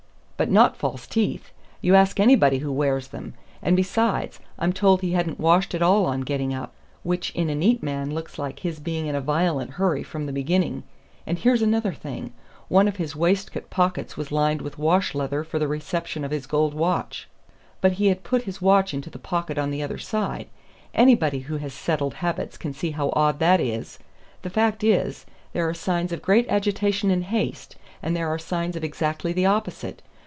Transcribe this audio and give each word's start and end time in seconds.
"But 0.37 0.49
not 0.49 0.75
false 0.75 1.05
teeth. 1.05 1.51
You 1.81 1.93
ask 1.93 2.19
anybody 2.19 2.57
who 2.57 2.71
wears 2.71 3.09
them. 3.09 3.35
And 3.61 3.75
besides, 3.75 4.39
I'm 4.57 4.73
told 4.73 5.01
he 5.01 5.11
hadn't 5.11 5.39
washed 5.39 5.75
at 5.75 5.83
all 5.83 6.07
on 6.07 6.21
getting 6.21 6.51
up, 6.51 6.73
which 7.03 7.29
in 7.35 7.47
a 7.47 7.53
neat 7.53 7.83
man 7.83 8.15
looks 8.15 8.39
like 8.39 8.61
his 8.61 8.79
being 8.79 9.05
in 9.05 9.13
a 9.13 9.21
violent 9.21 9.69
hurry 9.73 10.01
from 10.01 10.25
the 10.25 10.33
beginning. 10.33 10.81
And 11.27 11.37
here's 11.37 11.61
another 11.61 11.93
thing. 11.93 12.33
One 12.69 12.87
of 12.87 12.95
his 12.95 13.15
waistcoat 13.15 13.69
pockets 13.69 14.17
was 14.17 14.31
lined 14.31 14.63
with 14.63 14.79
wash 14.79 15.13
leather 15.13 15.43
for 15.43 15.59
the 15.59 15.67
reception 15.67 16.23
of 16.25 16.31
his 16.31 16.47
gold 16.47 16.73
watch. 16.73 17.29
But 17.79 17.91
he 17.91 18.07
had 18.07 18.23
put 18.23 18.45
his 18.45 18.59
watch 18.59 18.95
into 18.95 19.11
the 19.11 19.19
pocket 19.19 19.59
on 19.59 19.69
the 19.69 19.83
other 19.83 19.99
side. 19.99 20.47
Anybody 20.95 21.41
who 21.41 21.57
has 21.57 21.71
settled 21.71 22.15
habits 22.15 22.57
can 22.57 22.73
see 22.73 22.89
how 22.89 23.11
odd 23.13 23.37
that 23.37 23.61
is. 23.61 23.99
The 24.41 24.49
fact 24.49 24.83
is, 24.83 25.27
there 25.53 25.69
are 25.69 25.75
signs 25.75 26.11
of 26.11 26.23
great 26.23 26.49
agitation 26.49 27.11
and 27.11 27.25
haste, 27.25 27.75
and 28.01 28.15
there 28.17 28.29
are 28.29 28.39
signs 28.39 28.75
of 28.75 28.83
exactly 28.83 29.33
the 29.33 29.45
opposite. 29.45 30.01